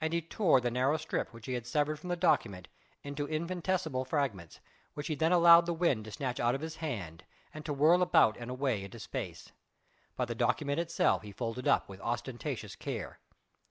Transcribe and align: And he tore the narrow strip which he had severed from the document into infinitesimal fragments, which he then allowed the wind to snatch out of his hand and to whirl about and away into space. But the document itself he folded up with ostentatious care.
And 0.00 0.14
he 0.14 0.22
tore 0.22 0.62
the 0.62 0.70
narrow 0.70 0.96
strip 0.96 1.34
which 1.34 1.44
he 1.44 1.52
had 1.52 1.66
severed 1.66 1.96
from 1.98 2.08
the 2.08 2.16
document 2.16 2.68
into 3.02 3.28
infinitesimal 3.28 4.06
fragments, 4.06 4.58
which 4.94 5.08
he 5.08 5.14
then 5.14 5.32
allowed 5.32 5.66
the 5.66 5.74
wind 5.74 6.06
to 6.06 6.10
snatch 6.10 6.40
out 6.40 6.54
of 6.54 6.62
his 6.62 6.76
hand 6.76 7.24
and 7.52 7.62
to 7.66 7.74
whirl 7.74 8.00
about 8.00 8.38
and 8.38 8.50
away 8.50 8.82
into 8.82 8.98
space. 8.98 9.52
But 10.16 10.28
the 10.28 10.34
document 10.34 10.80
itself 10.80 11.20
he 11.24 11.32
folded 11.32 11.68
up 11.68 11.90
with 11.90 12.00
ostentatious 12.00 12.74
care. 12.74 13.18